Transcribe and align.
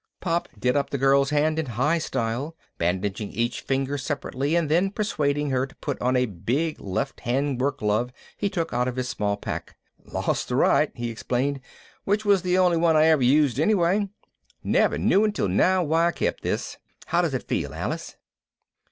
Pop 0.19 0.49
did 0.57 0.75
up 0.75 0.89
the 0.89 0.97
girl's 0.97 1.29
hand 1.29 1.59
in 1.59 1.67
high 1.67 1.99
style, 1.99 2.55
bandaging 2.79 3.29
each 3.33 3.61
finger 3.61 3.99
separately 3.99 4.55
and 4.55 4.67
then 4.67 4.89
persuading 4.89 5.51
her 5.51 5.67
to 5.67 5.75
put 5.75 6.01
on 6.01 6.15
a 6.15 6.25
big 6.25 6.79
left 6.81 7.19
hand 7.19 7.61
work 7.61 7.77
glove 7.77 8.11
he 8.35 8.49
took 8.49 8.73
out 8.73 8.87
of 8.87 8.95
his 8.95 9.07
small 9.07 9.37
pack. 9.37 9.77
"Lost 10.03 10.47
the 10.47 10.55
right," 10.55 10.91
he 10.95 11.11
explained, 11.11 11.59
"which 12.03 12.25
was 12.25 12.41
the 12.41 12.57
only 12.57 12.77
one 12.77 12.97
I 12.97 13.05
ever 13.09 13.21
used 13.21 13.59
anyway. 13.59 14.09
Never 14.63 14.97
knew 14.97 15.23
until 15.23 15.47
now 15.47 15.83
why 15.83 16.07
I 16.07 16.11
kept 16.11 16.41
this. 16.41 16.77
How 17.05 17.21
does 17.21 17.35
it 17.35 17.47
feel, 17.47 17.71
Alice?" 17.71 18.15